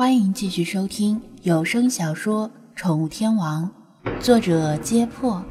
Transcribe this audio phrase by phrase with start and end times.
[0.00, 3.70] 欢迎继续收听有声小说《宠物天王》，
[4.18, 5.44] 作者：揭破，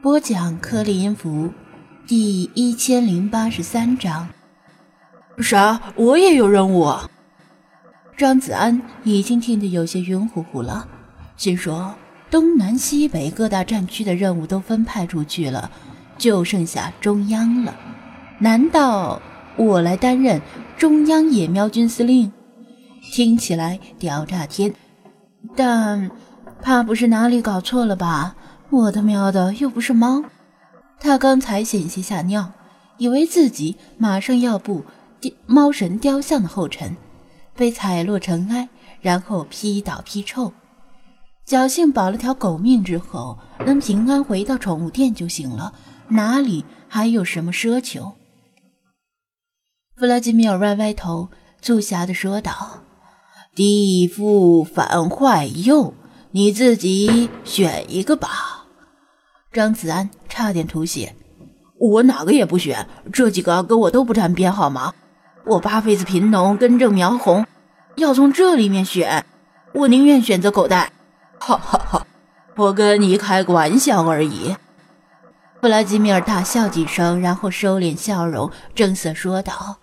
[0.00, 1.52] 播讲：颗粒音符，
[2.06, 4.26] 第一千零八十三章。
[5.40, 5.78] 啥？
[5.94, 6.90] 我也有任务？
[8.16, 10.88] 张子安已经听得有些晕乎乎了，
[11.36, 11.94] 心说：
[12.30, 15.70] 东南西北各大战区的任务都分派出去了，
[16.16, 17.76] 就剩下中央了。
[18.38, 19.20] 难道
[19.56, 20.40] 我来担任
[20.78, 22.32] 中央野喵军司令？
[23.00, 24.74] 听起来屌炸天，
[25.56, 26.10] 但
[26.62, 28.36] 怕不是哪里搞错了吧？
[28.70, 30.22] 我的喵的，又不是猫！
[31.00, 32.52] 他刚才险些吓尿，
[32.98, 34.84] 以为自己马上要步
[35.46, 36.96] 猫神雕像的后尘，
[37.54, 38.68] 被踩落尘埃，
[39.00, 40.52] 然后劈倒劈臭。
[41.46, 45.72] 侥幸保了条狗命之后，能平安回到宠物店就行了，
[46.08, 48.12] 哪里还有什么奢求？
[49.96, 51.30] 弗拉基米尔歪歪头，
[51.62, 52.82] 促狭地说道。
[53.58, 55.92] 地富反坏右，
[56.30, 58.66] 你自己选一个吧。
[59.52, 61.16] 张子安差点吐血，
[61.76, 64.94] 我哪个也不选，这几个跟我都不沾边，好吗？
[65.44, 67.44] 我八辈子贫农，根正苗红，
[67.96, 69.26] 要从这里面选，
[69.74, 70.92] 我宁愿选择狗带。
[71.40, 72.06] 哈哈哈，
[72.54, 74.54] 我跟你开个玩笑而已。
[75.60, 79.78] 弗拉基米尔大笑几声，然后收敛笑容，正色说道。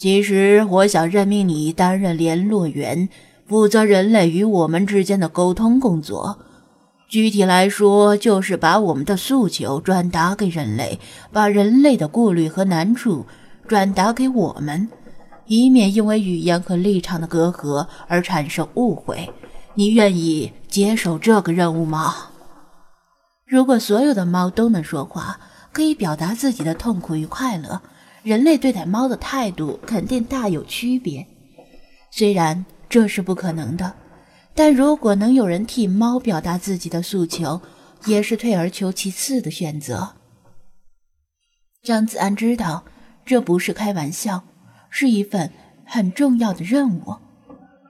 [0.00, 3.10] 其实我想任命你担任联络员，
[3.46, 6.38] 负责人类与我们之间的沟通工作。
[7.06, 10.98] 具体来说，就是把我们的诉求转达给人类，
[11.30, 13.26] 把人类的顾虑和难处
[13.68, 14.88] 转达给我们，
[15.44, 19.30] 以免因为语言和立场的隔阂而产生误会。
[19.74, 22.14] 你愿意接受这个任务吗？
[23.46, 25.38] 如果所有的猫都能说话，
[25.72, 27.82] 可以表达自己的痛苦与快乐。
[28.22, 31.26] 人类对待猫的态度肯定大有区别，
[32.10, 33.94] 虽然这是不可能的，
[34.54, 37.60] 但如果能有人替猫表达自己的诉求，
[38.04, 40.16] 也是退而求其次的选择。
[41.82, 42.84] 张子安知道
[43.24, 44.44] 这不是开玩笑，
[44.90, 45.50] 是一份
[45.86, 47.16] 很重要的任务，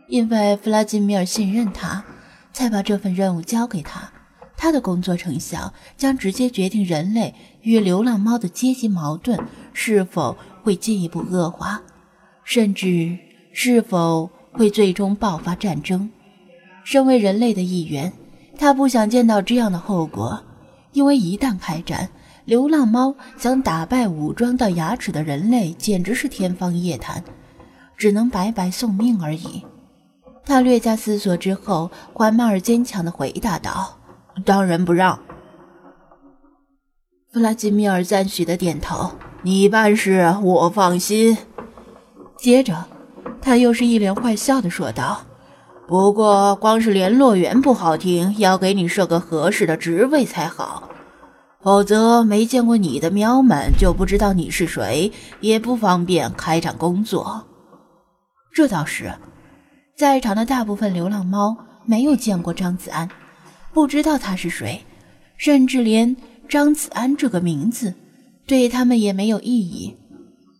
[0.08, 2.04] 因为弗拉基米尔信任他，
[2.52, 4.12] 才把这份任务交给他。
[4.62, 9.40] 他的工作成效将直接决定人类与流浪猫的阶级矛盾
[9.72, 11.80] 是否会进一步恶化，
[12.44, 13.16] 甚至
[13.54, 16.10] 是否会最终爆发战争。
[16.84, 18.12] 身为人类的一员，
[18.58, 20.38] 他不想见到这样的后果，
[20.92, 22.10] 因为一旦开战，
[22.44, 27.24] 流浪猫想打败武装到牙齿的人类，简直是天方夜谭，
[27.96, 29.64] 只能白白送命而已。
[30.44, 33.96] 他略加思索之后，缓慢而坚强地回答道。
[34.44, 35.18] 当仁不让。
[37.32, 39.12] 弗拉基米尔赞许的点头
[39.42, 41.38] ：“你办事我放心。”
[42.36, 42.86] 接着，
[43.40, 45.22] 他又是一脸坏笑的说道
[45.86, 50.88] ：“不过，光是联络员不好听，要给你设个合适的职位才好，
[51.60, 57.44] 否则没见过你的喵们就不知道你是谁，也不方便开展工作。”
[58.52, 59.12] 这倒是，
[59.96, 63.08] 在场的大部分流浪猫没有见过张子安。
[63.72, 64.84] 不知道他是谁，
[65.36, 66.16] 甚至连
[66.48, 67.94] 张子安这个名字
[68.46, 69.96] 对他们也没有意义。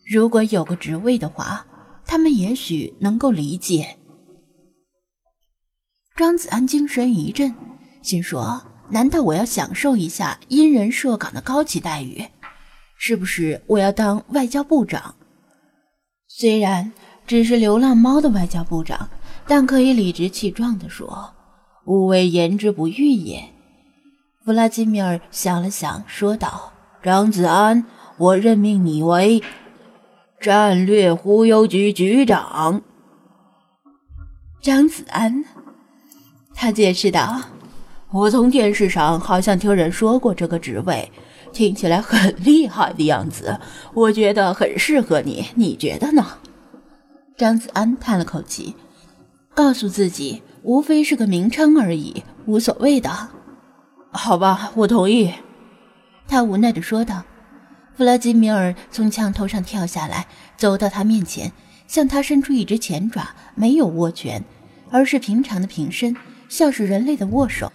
[0.06, 1.66] 如果有个职位的话，
[2.06, 3.97] 他们也许能够理解。
[6.16, 7.54] 张子安精神一振，
[8.03, 12.25] 心说：难道我要享受一下因人设岗的高级待遇？
[12.97, 15.15] 是不是我要当外交部长？
[16.28, 16.93] 虽然
[17.26, 19.09] 只是流浪猫的外交部长，
[19.47, 21.34] 但可以理直气壮地说。
[21.84, 23.50] 吾为言之不预也。
[24.44, 27.84] 弗拉基米尔想了想，说道：“张子安，
[28.16, 29.42] 我任命你为
[30.40, 32.82] 战略忽悠局局长。”
[34.62, 35.44] 张子安，
[36.54, 37.40] 他解释道
[38.12, 41.10] ：“我从电视上好像听人说过这个职位，
[41.52, 43.58] 听起来很厉害的样子。
[43.94, 46.26] 我觉得很适合你，你觉得呢？”
[47.36, 48.74] 张子安叹了口气，
[49.60, 50.42] 告诉自己。
[50.62, 53.28] 无非是个名称而已，无所谓的。
[54.10, 55.34] 好吧，我同意。
[56.26, 57.22] 他无奈地说道。
[57.94, 60.26] 弗拉基米尔从墙头上跳下来，
[60.56, 61.52] 走到他面前，
[61.86, 64.42] 向他伸出一只前爪，没有握拳，
[64.90, 66.16] 而是平常的平伸，
[66.48, 67.70] 像是人类的握手。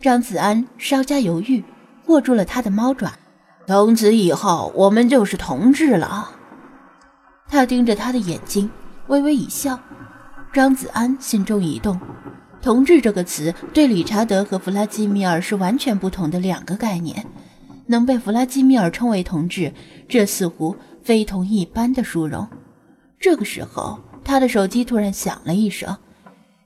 [0.00, 1.62] 张子安稍加犹豫，
[2.06, 3.12] 握住了他的猫爪。
[3.66, 6.30] 从此以后，我们就是同志了。
[7.48, 8.70] 他盯着他的眼睛，
[9.08, 9.78] 微微一笑。
[10.56, 12.00] 张子安心中一动，
[12.62, 17.26] 同志这个词对理查德和弗拉基米尔是完全不同的两个概念。
[17.84, 19.70] 能被弗拉基米尔称为同志，
[20.08, 22.48] 这似乎非同一般的殊荣。
[23.20, 25.94] 这个时候，他的手机突然响了一声，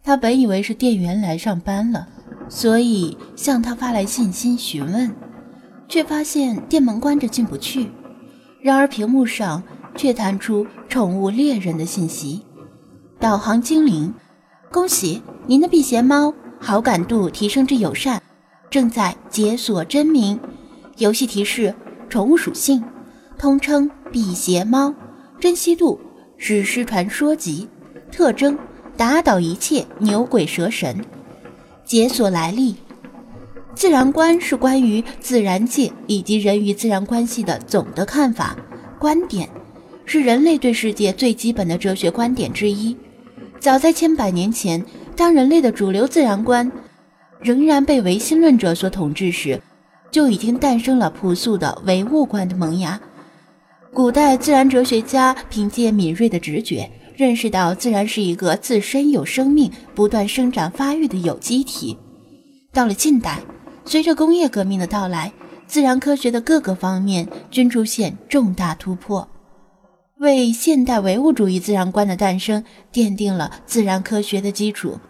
[0.05, 2.07] 他本以为是店员来上班了，
[2.49, 5.13] 所以向他发来信息询问，
[5.89, 7.91] 却发现店门关着进不去。
[8.63, 9.61] 然而屏幕上
[9.97, 12.45] 却弹出宠物猎人的信息：
[13.21, 14.15] 导航精灵，
[14.73, 18.23] 恭喜您的辟邪猫好感度提升至友善，
[18.71, 20.41] 正在解锁真名。
[20.97, 21.75] 游戏提示：
[22.09, 22.83] 宠物属性，
[23.37, 24.95] 通称辟邪猫，
[25.39, 26.01] 珍惜度。
[26.39, 27.69] 史诗传说级
[28.11, 28.59] 特征：
[28.97, 31.05] 打倒一切牛鬼蛇神。
[31.85, 32.77] 解锁来历：
[33.75, 38.57] 自然观是关于自然界以及人与自然关系的总的看法
[38.99, 39.47] 观点，
[40.07, 42.97] 是人类对世界最基本的哲学观点之一。
[43.61, 44.83] 早在千百年前，
[45.15, 46.73] 当人类的主流自然观
[47.41, 49.61] 仍然被唯心论者所统治时，
[50.11, 52.99] 就已经诞生了朴素的唯物观的萌芽。
[53.93, 61.99] 古代自然哲学家凭借敏锐的直觉，认识到自然是一个自身有生命、不断生长发育的有机体。
[62.73, 63.41] 到了近代，
[63.85, 65.31] 随着工业革命的到来，
[65.67, 69.29] 自然科学的各个方面均出现重大突破，
[70.21, 72.63] 为现代唯物主义自然观的诞生
[72.93, 75.01] 奠定了自然科学的基础。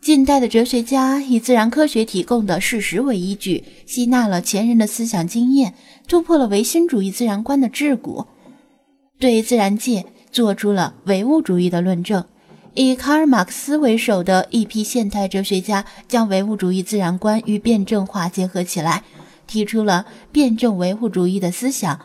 [0.00, 5.74] 近代的哲学家以自然科学提供的事实为依据，吸纳了前人的思想经验，
[6.06, 8.26] 突破了唯心主义自然观的桎梏，
[9.18, 12.24] 对自然界做出了唯物主义的论证。
[12.74, 19.02] 以卡尔·马克思为首的一批现代哲学家将唯物主义自然观与辩证化结合起来，
[19.48, 21.98] 提出了辩证唯物主义的思想，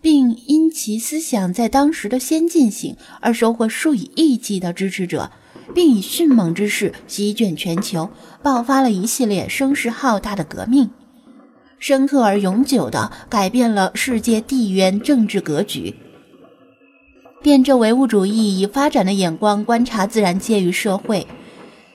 [0.00, 5.30] 并因其思想在当时的先进性而收获数以亿计的支持者。
[5.72, 8.10] 并以迅猛之势席卷全球，
[8.42, 10.90] 爆发了一系列声势浩大的革命，
[11.78, 15.94] 深刻而永久地改变了世界地缘政治格局。
[17.40, 21.24] 辩证唯物主义以发展的眼光观察自然界与社会，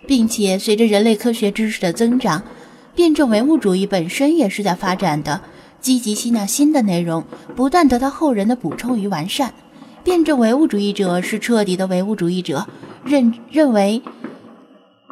[0.08, 2.44] 并且随着人类科学知识的增长，
[2.96, 5.42] 辩证唯物主义本身也是在发展的，
[5.86, 7.24] 积极吸纳新的内容，
[7.56, 9.54] 不断得到后人的补充与完善。
[10.04, 12.66] 辩证唯物主义者是彻底的唯物主义者。
[13.06, 14.02] 认认为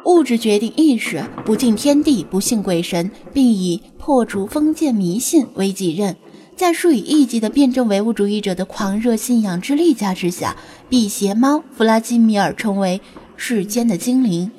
[0.04, 6.16] 物质决定意识，不敬天地，不信鬼神，并以破除封建迷信为己任。
[6.56, 10.56] 在数以亿计的辩证唯物主义者的狂热信仰之力加持下，
[10.88, 13.00] 辟邪猫弗拉基米尔成为
[13.36, 14.50] 世间的精灵。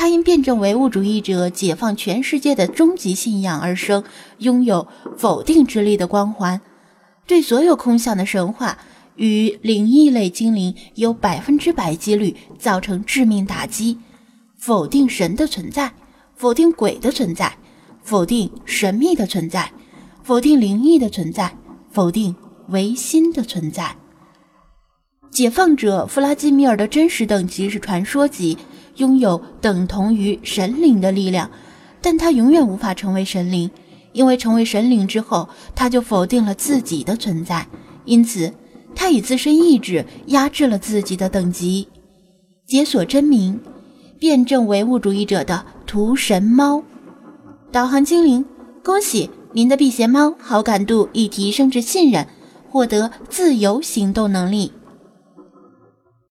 [0.00, 4.02] 他因辩证唯物主义者解放全世界的终极信仰而生，
[4.38, 4.88] 拥有
[5.18, 6.62] 否定之力的光环，
[7.26, 8.78] 对所有空想的神话。
[9.16, 13.98] 与灵异类精灵有百分之百几率造成致命打击，
[14.56, 15.92] 否定神的存在，
[16.34, 17.54] 否定鬼的存在，
[18.02, 19.70] 否定神秘的存在，
[20.22, 21.54] 否定灵异的存在，
[21.90, 22.34] 否定
[22.68, 23.94] 唯心的存在。
[25.30, 28.56] 解放者弗拉基米尔的真实等级是传说级，
[29.00, 31.50] 拥有等同于神灵的力量，
[32.00, 33.68] 但他永远无法成为神灵，
[34.12, 37.66] 因为成为神灵之后，他就否定了自己的存在，
[38.04, 38.52] 因此。
[38.92, 41.86] 他以自身意志压制了自己的等级，
[42.66, 43.58] 解锁真名，
[44.18, 46.82] 辩证唯物主义者的屠神猫，
[47.70, 48.44] 导航精灵，
[48.84, 52.26] 恭喜您的辟邪猫好感度已提升至信任，
[52.68, 54.72] 获得自由行动能力。